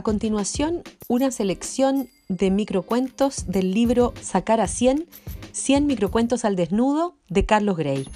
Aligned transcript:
A 0.00 0.02
continuación, 0.02 0.82
una 1.08 1.30
selección 1.30 2.08
de 2.30 2.50
microcuentos 2.50 3.44
del 3.48 3.74
libro 3.74 4.14
Sacar 4.22 4.58
a 4.62 4.66
100, 4.66 5.06
100 5.52 5.86
microcuentos 5.86 6.46
al 6.46 6.56
desnudo 6.56 7.18
de 7.28 7.44
Carlos 7.44 7.76
Gray. 7.76 8.08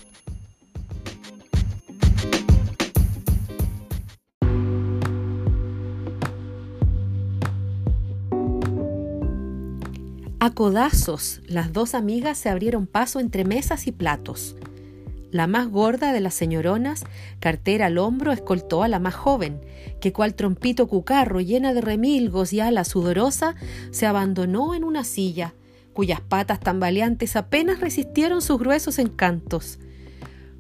A 10.41 10.55
codazos, 10.55 11.43
las 11.47 11.75
dos 11.75 11.95
amigas 11.95 12.39
se 12.39 12.49
abrieron 12.49 12.87
paso 12.87 13.21
entre 13.21 13.45
mesas 13.45 13.87
y 13.87 13.93
platos. 13.93 14.57
La 15.35 15.49
más 15.49 15.69
gorda 15.69 16.13
de 16.13 16.21
las 16.21 16.33
señoronas, 16.33 17.03
cartera 17.41 17.87
al 17.87 17.99
hombro, 17.99 18.31
escoltó 18.31 18.85
a 18.85 18.89
la 18.89 19.01
más 19.01 19.17
joven, 19.17 19.61
que 20.01 20.13
cual 20.13 20.37
trompito 20.37 20.87
cucarro 20.87 21.41
llena 21.41 21.75
de 21.75 21.81
remilgos 21.81 22.53
y 22.53 22.61
ala 22.61 22.85
sudorosa, 22.85 23.57
se 23.91 24.07
abandonó 24.07 24.77
en 24.77 24.85
una 24.85 25.03
silla, 25.03 25.55
cuyas 25.93 26.21
patas 26.21 26.61
tambaleantes 26.61 27.35
apenas 27.35 27.81
resistieron 27.81 28.43
sus 28.43 28.61
gruesos 28.61 29.01
encantos. 29.01 29.81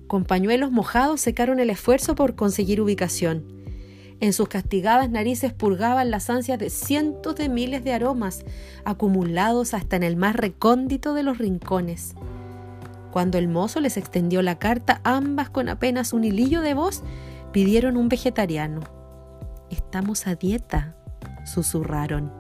Con 0.08 0.24
pañuelos 0.24 0.72
mojados 0.72 1.20
secaron 1.20 1.60
el 1.60 1.70
esfuerzo 1.70 2.16
por 2.16 2.34
conseguir 2.34 2.80
ubicación. 2.80 3.44
En 4.18 4.32
sus 4.32 4.48
castigadas 4.48 5.08
narices 5.08 5.52
purgaban 5.52 6.10
las 6.10 6.28
ansias 6.30 6.58
de 6.58 6.68
cientos 6.68 7.36
de 7.36 7.48
miles 7.48 7.84
de 7.84 7.92
aromas, 7.92 8.44
acumulados 8.84 9.72
hasta 9.72 9.94
en 9.94 10.02
el 10.02 10.16
más 10.16 10.34
recóndito 10.34 11.14
de 11.14 11.22
los 11.22 11.38
rincones. 11.38 12.16
Cuando 13.14 13.38
el 13.38 13.46
mozo 13.46 13.78
les 13.78 13.96
extendió 13.96 14.42
la 14.42 14.58
carta, 14.58 15.00
ambas 15.04 15.48
con 15.48 15.68
apenas 15.68 16.12
un 16.12 16.24
hilillo 16.24 16.62
de 16.62 16.74
voz 16.74 17.04
pidieron 17.52 17.96
un 17.96 18.08
vegetariano. 18.08 18.80
Estamos 19.70 20.26
a 20.26 20.34
dieta, 20.34 20.96
susurraron. 21.44 22.32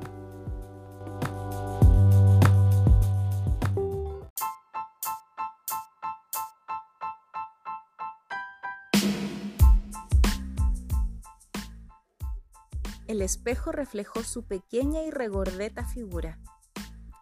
El 13.06 13.22
espejo 13.22 13.70
reflejó 13.70 14.24
su 14.24 14.42
pequeña 14.42 15.04
y 15.04 15.12
regordeta 15.12 15.84
figura. 15.84 16.40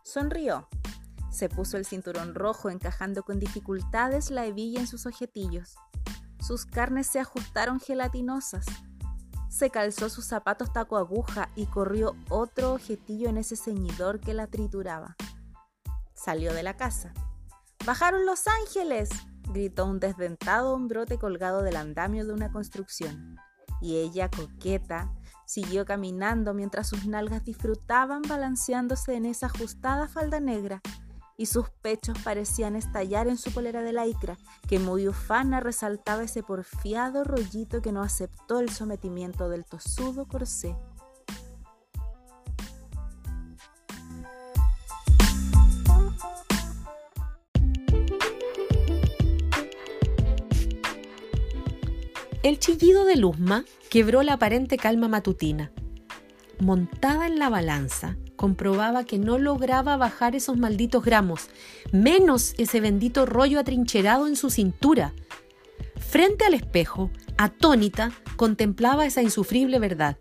Sonrió. 0.05 0.71
Se 1.33 1.49
puso 1.49 1.79
el 1.79 1.87
cinturón 1.87 2.35
rojo 2.35 2.69
encajando 2.69 3.23
con 3.23 3.41
dificultades 3.41 4.31
la 4.31 4.45
hebilla 4.45 4.81
en 4.81 4.87
sus 4.87 5.07
ojetillos. 5.07 5.77
Sus 6.41 6.67
carnes 6.67 7.07
se 7.07 7.21
ajustaron 7.21 7.81
gelatinosas. 7.81 8.67
Se 9.49 9.71
calzó 9.71 10.11
sus 10.11 10.27
zapatos 10.27 10.73
taco 10.75 10.99
aguja 10.99 11.49
y 11.57 11.67
corrió 11.67 12.15
otro 12.29 12.75
ojetillo 12.75 13.31
en 13.31 13.39
ese 13.39 13.57
ceñidor 13.57 14.21
que 14.21 14.35
la 14.35 14.47
trituraba. 14.47 15.17
Salió 16.15 16.53
de 16.53 16.63
la 16.63 16.77
casa. 16.77 17.15
¡Bajaron 17.87 18.27
los 18.27 18.47
ángeles! 18.47 19.09
gritó 19.51 19.87
un 19.87 20.01
desdentado 20.01 20.75
hombrote 20.75 21.19
colgado 21.19 21.63
del 21.63 21.77
andamio 21.77 22.27
de 22.27 22.33
una 22.35 22.53
construcción. 22.53 23.37
Y 23.81 23.97
ella, 23.97 24.31
coqueta, 24.31 25.11
Siguió 25.53 25.85
caminando 25.85 26.55
mientras 26.55 26.89
sus 26.89 27.07
nalgas 27.07 27.45
disfrutaban 27.45 28.23
balanceándose 28.23 29.17
en 29.17 29.27
esa 29.27 29.47
ajustada 29.47 30.09
falda 30.09 30.41
negra 30.41 30.81
y 31.37 31.47
sus 31.47 31.71
pechos 31.71 32.19
parecían 32.23 32.77
estallar 32.77 33.29
en 33.29 33.37
su 33.37 33.53
polera 33.53 33.83
de 33.83 33.93
lycra, 33.93 34.39
que 34.69 34.79
muy 34.79 35.09
ufana 35.09 35.61
resaltaba 35.61 36.25
ese 36.25 36.43
porfiado 36.43 37.25
rollito 37.25 37.83
que 37.83 37.93
no 37.93 38.03
aceptó 38.03 38.61
el 38.61 38.71
sometimiento 38.71 39.49
del 39.49 39.65
tosudo 39.65 40.27
corsé. 40.27 40.77
El 52.43 52.59
chillido 52.59 53.05
de 53.05 53.15
Luzma 53.15 53.65
quebró 53.89 54.25
la 54.25 54.33
aparente 54.33 54.77
calma 54.77 55.07
matutina. 55.07 55.71
Montada 56.59 57.29
en 57.29 57.39
la 57.39 57.49
balanza, 57.49 58.17
comprobaba 58.43 59.05
que 59.05 59.21
no 59.21 59.39
lograba 59.39 59.97
bajar 59.97 60.35
esos 60.35 60.57
malditos 60.57 61.05
gramos, 61.05 61.47
menos 61.93 62.55
ese 62.59 62.81
bendito 62.81 63.25
rollo 63.25 63.61
atrincherado 63.61 64.27
en 64.27 64.35
su 64.35 64.51
cintura. 64.51 65.15
Frente 65.97 66.45
al 66.45 66.55
espejo, 66.55 67.13
atónita, 67.39 68.11
contemplaba 68.35 69.07
esa 69.07 69.23
insufrible 69.23 69.79
verdad. 69.79 70.17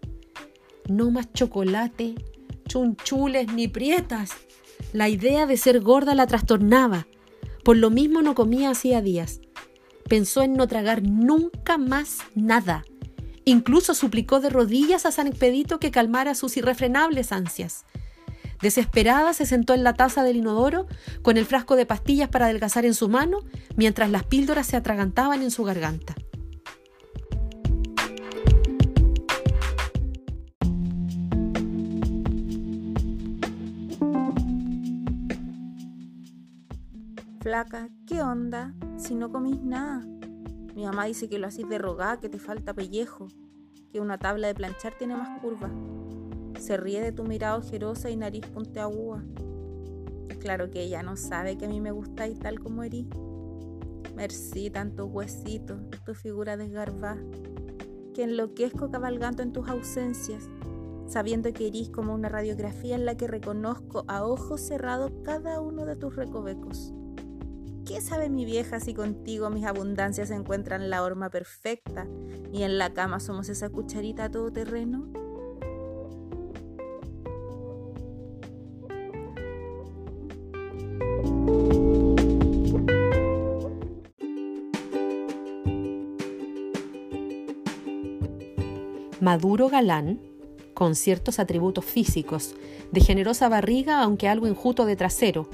No 0.88 1.10
más 1.10 1.34
chocolate, 1.34 2.14
chunchules 2.68 3.52
ni 3.54 3.68
prietas. 3.68 4.34
La 4.94 5.10
idea 5.10 5.48
de 5.48 5.58
ser 5.58 5.80
gorda 5.80 6.14
la 6.14 6.28
trastornaba. 6.28 7.08
Por 7.64 7.78
lo 7.78 7.90
mismo 7.90 8.22
no 8.22 8.36
comía 8.36 8.70
hacía 8.70 9.02
días 9.02 9.42
pensó 10.12 10.42
en 10.42 10.56
no 10.56 10.68
tragar 10.68 11.04
nunca 11.04 11.78
más 11.78 12.18
nada. 12.36 12.84
Incluso 13.46 13.96
suplicó 13.96 14.42
de 14.42 14.50
rodillas 14.50 15.06
a 15.06 15.12
San 15.14 15.26
Expedito 15.26 15.80
que 15.80 15.90
calmara 15.90 16.36
sus 16.36 16.58
irrefrenables 16.58 17.32
ansias. 17.32 17.86
Desesperada 18.62 19.34
se 19.34 19.46
sentó 19.46 19.74
en 19.74 19.84
la 19.84 19.94
taza 19.94 20.24
del 20.24 20.38
inodoro 20.38 20.88
con 21.24 21.38
el 21.38 21.46
frasco 21.46 21.76
de 21.76 21.86
pastillas 21.86 22.30
para 22.30 22.46
adelgazar 22.46 22.86
en 22.86 22.94
su 22.94 23.10
mano 23.10 23.40
mientras 23.76 24.10
las 24.12 24.24
píldoras 24.24 24.68
se 24.68 24.78
atragantaban 24.78 25.42
en 25.42 25.52
su 25.52 25.64
garganta. 25.64 26.16
Flaca, 37.42 37.90
¿qué 38.06 38.22
onda? 38.22 38.76
Si 38.98 39.16
no 39.16 39.32
comís 39.32 39.60
nada. 39.64 40.06
Mi 40.76 40.86
mamá 40.86 41.06
dice 41.06 41.28
que 41.28 41.40
lo 41.40 41.48
hacís 41.48 41.68
de 41.68 41.80
rogar, 41.80 42.20
que 42.20 42.30
te 42.30 42.38
falta 42.38 42.76
pellejo, 42.76 43.28
que 43.92 44.00
una 44.00 44.20
tabla 44.20 44.48
de 44.48 44.54
planchar 44.54 44.94
tiene 44.98 45.16
más 45.16 45.42
curvas. 45.42 45.72
Se 46.62 46.78
ríe 46.78 47.02
de 47.02 47.12
tu 47.12 47.24
mirada 47.24 47.58
ojerosa 47.58 48.12
y 48.12 48.16
nariz 48.16 48.46
puntiaguda. 48.46 49.24
Claro 50.40 50.70
que 50.70 50.84
ella 50.84 51.02
no 51.02 51.18
sabe 51.18 51.58
que 51.58 51.66
a 51.66 51.68
mí 51.68 51.82
me 51.82 51.90
gustáis 51.90 52.38
tal 52.38 52.60
como 52.60 52.84
erí. 52.84 53.10
Merci, 54.16 54.70
tantos 54.70 55.10
huesitos, 55.12 55.80
tu 56.06 56.14
figura 56.14 56.58
desgarbada. 56.58 57.18
Que 58.14 58.26
enloquezco 58.26 58.92
cabalgando 58.92 59.42
en 59.42 59.54
tus 59.54 59.68
ausencias, 59.70 60.52
sabiendo 61.08 61.52
que 61.52 61.66
erís 61.66 61.90
como 61.90 62.14
una 62.14 62.30
radiografía 62.30 62.94
en 62.94 63.08
la 63.08 63.18
que 63.18 63.26
reconozco 63.26 64.06
a 64.08 64.24
ojos 64.24 64.62
cerrados 64.62 65.12
cada 65.24 65.62
uno 65.62 65.86
de 65.86 65.96
tus 65.96 66.16
recovecos. 66.16 66.94
¿Qué 67.88 68.02
sabe 68.02 68.30
mi 68.30 68.46
vieja 68.46 68.80
si 68.80 68.94
contigo 68.94 69.50
mis 69.50 69.66
abundancias 69.66 70.30
encuentran 70.30 70.92
la 70.92 71.02
horma 71.02 71.32
perfecta 71.32 72.06
y 72.54 72.62
en 72.62 72.78
la 72.78 72.94
cama 72.94 73.20
somos 73.20 73.50
esa 73.50 73.70
cucharita 73.70 74.30
todoterreno? 74.30 75.21
Maduro 89.22 89.70
galán, 89.70 90.20
con 90.74 90.96
ciertos 90.96 91.38
atributos 91.38 91.86
físicos, 91.86 92.56
de 92.92 93.02
generosa 93.02 93.50
barriga 93.50 94.02
aunque 94.02 94.28
algo 94.28 94.48
enjuto 94.48 94.88
de 94.88 94.96
trasero, 94.96 95.48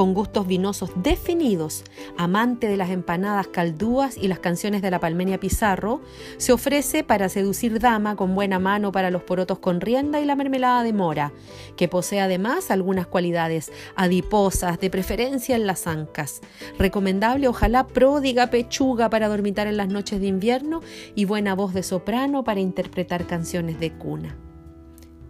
con 0.00 0.14
gustos 0.14 0.46
vinosos 0.46 0.92
definidos, 0.96 1.84
amante 2.16 2.68
de 2.68 2.78
las 2.78 2.88
empanadas 2.88 3.48
caldúas 3.48 4.16
y 4.16 4.28
las 4.28 4.38
canciones 4.38 4.80
de 4.80 4.90
la 4.90 4.98
Palmenia 4.98 5.38
Pizarro, 5.38 6.00
se 6.38 6.54
ofrece 6.54 7.04
para 7.04 7.28
seducir 7.28 7.80
dama 7.80 8.16
con 8.16 8.34
buena 8.34 8.58
mano 8.58 8.92
para 8.92 9.10
los 9.10 9.22
porotos 9.24 9.58
con 9.58 9.82
rienda 9.82 10.18
y 10.18 10.24
la 10.24 10.36
mermelada 10.36 10.84
de 10.84 10.94
mora, 10.94 11.34
que 11.76 11.86
posee 11.86 12.22
además 12.22 12.70
algunas 12.70 13.08
cualidades 13.08 13.72
adiposas, 13.94 14.80
de 14.80 14.88
preferencia 14.88 15.54
en 15.54 15.66
las 15.66 15.86
ancas. 15.86 16.40
Recomendable 16.78 17.46
ojalá 17.46 17.86
pródiga 17.86 18.46
pechuga 18.46 19.10
para 19.10 19.28
dormitar 19.28 19.66
en 19.66 19.76
las 19.76 19.88
noches 19.88 20.18
de 20.18 20.28
invierno 20.28 20.80
y 21.14 21.26
buena 21.26 21.54
voz 21.54 21.74
de 21.74 21.82
soprano 21.82 22.42
para 22.42 22.60
interpretar 22.60 23.26
canciones 23.26 23.78
de 23.78 23.92
cuna. 23.92 24.34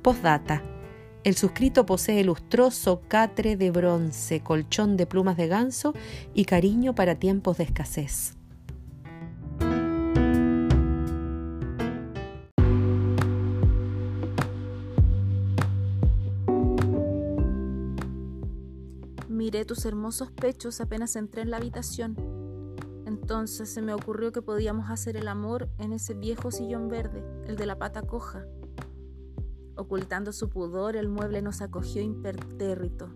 Postdata 0.01 0.63
el 1.23 1.37
suscrito 1.37 1.85
posee 1.85 2.25
lustroso 2.25 3.03
catre 3.07 3.57
de 3.57 3.71
bronce, 3.71 4.41
colchón 4.41 4.97
de 4.97 5.07
plumas 5.07 5.37
de 5.37 5.49
ganso 5.49 5.93
y 6.35 6.47
cariño 6.47 6.95
para 6.95 7.17
tiempos 7.17 7.59
de 7.59 7.65
escasez. 7.65 8.37
Miré 19.29 19.65
tus 19.65 19.85
hermosos 19.85 20.31
pechos 20.31 20.81
apenas 20.81 21.17
entré 21.17 21.43
en 21.43 21.51
la 21.51 21.59
habitación. 21.59 22.17
Entonces 23.07 23.69
se 23.69 23.83
me 23.83 23.93
ocurrió 23.93 24.33
que 24.33 24.43
podíamos 24.43 24.91
hacer 24.91 25.17
el 25.17 25.29
amor 25.29 25.69
en 25.79 25.93
ese 25.93 26.15
viejo 26.15 26.51
sillón 26.51 26.89
verde, 26.89 27.23
el 27.47 27.57
de 27.57 27.67
la 27.67 27.77
pata 27.77 28.03
coja 28.03 28.47
Ocultando 29.81 30.35
su 30.35 30.51
pudor, 30.51 30.95
el 30.95 31.09
mueble 31.09 31.41
nos 31.41 31.63
acogió 31.63 32.03
impertérrito. 32.03 33.15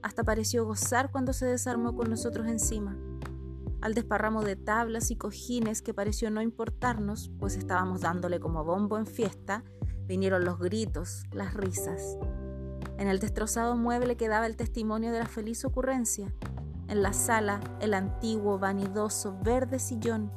Hasta 0.00 0.24
pareció 0.24 0.64
gozar 0.64 1.10
cuando 1.10 1.34
se 1.34 1.44
desarmó 1.44 1.94
con 1.94 2.08
nosotros 2.08 2.46
encima. 2.46 2.96
Al 3.82 3.92
desparramo 3.92 4.42
de 4.42 4.56
tablas 4.56 5.10
y 5.10 5.16
cojines 5.16 5.82
que 5.82 5.92
pareció 5.92 6.30
no 6.30 6.40
importarnos, 6.40 7.30
pues 7.38 7.58
estábamos 7.58 8.00
dándole 8.00 8.40
como 8.40 8.64
bombo 8.64 8.96
en 8.96 9.06
fiesta, 9.06 9.62
vinieron 10.06 10.46
los 10.46 10.58
gritos, 10.58 11.24
las 11.32 11.52
risas. 11.52 12.16
En 12.96 13.08
el 13.08 13.18
destrozado 13.18 13.76
mueble 13.76 14.16
quedaba 14.16 14.46
el 14.46 14.56
testimonio 14.56 15.12
de 15.12 15.18
la 15.18 15.26
feliz 15.26 15.66
ocurrencia. 15.66 16.34
En 16.88 17.02
la 17.02 17.12
sala, 17.12 17.60
el 17.80 17.92
antiguo, 17.92 18.58
vanidoso, 18.58 19.38
verde 19.42 19.78
sillón, 19.78 20.32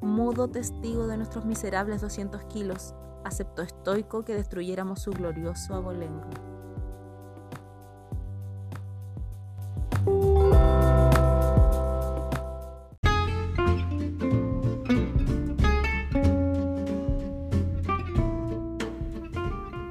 mudo 0.00 0.48
testigo 0.48 1.06
de 1.06 1.16
nuestros 1.16 1.44
miserables 1.44 2.00
200 2.00 2.44
kilos, 2.44 2.94
aceptó 3.24 3.62
estoico 3.62 4.24
que 4.24 4.34
destruyéramos 4.34 5.02
su 5.02 5.10
glorioso 5.10 5.74
abolengo. 5.74 6.28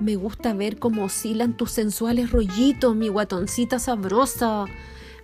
Me 0.04 0.18
gusta 0.18 0.54
ver 0.54 0.80
cómo 0.80 1.06
oscilan 1.06 1.56
tus 1.56 1.72
sensuales 1.72 2.32
rollitos, 2.32 2.94
mi 2.94 3.08
guatoncita 3.08 3.80
sabrosa. 3.80 4.66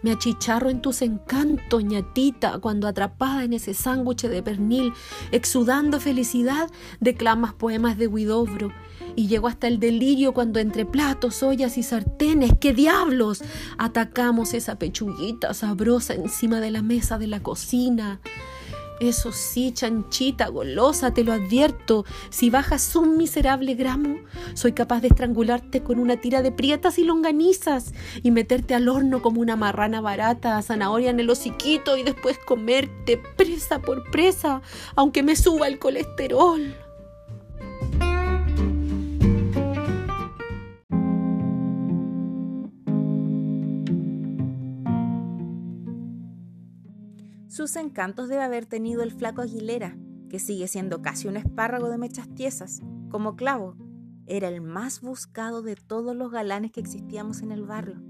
Me 0.01 0.11
achicharro 0.11 0.69
en 0.69 0.81
tus 0.81 1.01
encantos, 1.01 1.83
ñatita, 1.83 2.59
cuando 2.59 2.87
atrapada 2.87 3.43
en 3.43 3.53
ese 3.53 3.73
sándwich 3.73 4.23
de 4.23 4.41
pernil, 4.41 4.93
exudando 5.31 5.99
felicidad, 5.99 6.69
declamas 6.99 7.53
poemas 7.53 7.97
de 7.97 8.07
Huidobro. 8.07 8.71
Y 9.15 9.27
llego 9.27 9.47
hasta 9.47 9.67
el 9.67 9.79
delirio 9.79 10.33
cuando 10.33 10.59
entre 10.59 10.85
platos, 10.85 11.43
ollas 11.43 11.77
y 11.77 11.83
sartenes, 11.83 12.53
¡qué 12.59 12.73
diablos! 12.73 13.41
Atacamos 13.77 14.53
esa 14.53 14.77
pechuguita 14.77 15.53
sabrosa 15.53 16.13
encima 16.13 16.59
de 16.59 16.71
la 16.71 16.81
mesa 16.81 17.17
de 17.17 17.27
la 17.27 17.41
cocina. 17.41 18.21
Eso 18.99 19.31
sí, 19.31 19.71
chanchita, 19.71 20.47
golosa, 20.49 21.13
te 21.13 21.23
lo 21.23 21.31
advierto. 21.31 22.05
Si 22.29 22.49
bajas 22.49 22.95
un 22.95 23.17
miserable 23.17 23.75
gramo, 23.75 24.17
soy 24.53 24.73
capaz 24.73 24.99
de 24.99 25.07
estrangularte 25.07 25.83
con 25.83 25.99
una 25.99 26.17
tira 26.17 26.41
de 26.41 26.51
prietas 26.51 26.99
y 26.99 27.05
longanizas 27.05 27.93
y 28.21 28.31
meterte 28.31 28.75
al 28.75 28.89
horno 28.89 29.21
como 29.21 29.39
una 29.39 29.55
marrana 29.55 30.01
barata, 30.01 30.61
zanahoria 30.61 31.11
en 31.11 31.19
el 31.19 31.29
hociquito 31.29 31.95
y 31.95 32.03
después 32.03 32.37
comerte 32.39 33.21
presa 33.37 33.79
por 33.79 34.09
presa, 34.11 34.61
aunque 34.95 35.23
me 35.23 35.35
suba 35.35 35.67
el 35.67 35.79
colesterol. 35.79 36.88
Sus 47.49 47.75
encantos 47.77 48.29
debe 48.29 48.43
haber 48.43 48.67
tenido 48.67 49.01
el 49.01 49.11
flaco 49.11 49.41
Aguilera, 49.41 49.97
que 50.29 50.37
sigue 50.37 50.67
siendo 50.67 51.01
casi 51.01 51.27
un 51.27 51.35
espárrago 51.35 51.89
de 51.89 51.97
mechas 51.97 52.29
tiesas, 52.35 52.83
como 53.09 53.35
clavo. 53.35 53.75
Era 54.27 54.49
el 54.49 54.61
más 54.61 55.01
buscado 55.01 55.63
de 55.63 55.75
todos 55.75 56.15
los 56.15 56.31
galanes 56.31 56.71
que 56.71 56.79
existíamos 56.79 57.41
en 57.41 57.51
el 57.51 57.63
barrio. 57.63 58.03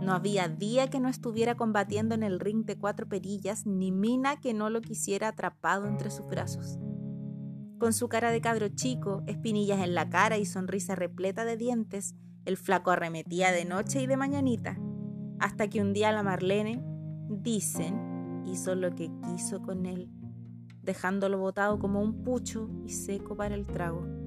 No 0.00 0.12
había 0.12 0.46
día 0.48 0.88
que 0.88 1.00
no 1.00 1.08
estuviera 1.08 1.56
combatiendo 1.56 2.14
en 2.14 2.22
el 2.22 2.38
ring 2.38 2.64
de 2.64 2.78
cuatro 2.78 3.08
perillas, 3.08 3.66
ni 3.66 3.90
mina 3.90 4.36
que 4.36 4.54
no 4.54 4.70
lo 4.70 4.80
quisiera 4.80 5.26
atrapado 5.26 5.88
entre 5.88 6.12
sus 6.12 6.26
brazos. 6.26 6.78
Con 7.80 7.92
su 7.92 8.08
cara 8.08 8.30
de 8.30 8.40
cadro 8.40 8.68
chico, 8.68 9.24
espinillas 9.26 9.80
en 9.80 9.96
la 9.96 10.08
cara 10.08 10.38
y 10.38 10.46
sonrisa 10.46 10.94
repleta 10.94 11.44
de 11.44 11.56
dientes, 11.56 12.14
el 12.44 12.56
flaco 12.56 12.92
arremetía 12.92 13.50
de 13.50 13.64
noche 13.64 14.00
y 14.00 14.06
de 14.06 14.16
mañanita, 14.16 14.78
hasta 15.40 15.66
que 15.66 15.80
un 15.80 15.92
día 15.92 16.12
la 16.12 16.22
Marlene, 16.22 16.80
dicen, 17.28 18.11
hizo 18.46 18.74
lo 18.74 18.94
que 18.94 19.10
quiso 19.24 19.62
con 19.62 19.86
él, 19.86 20.08
dejándolo 20.82 21.38
botado 21.38 21.78
como 21.78 22.00
un 22.00 22.22
pucho 22.24 22.68
y 22.84 22.90
seco 22.90 23.36
para 23.36 23.54
el 23.54 23.66
trago. 23.66 24.21